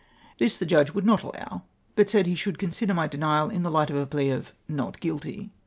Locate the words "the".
0.57-0.65, 3.61-3.69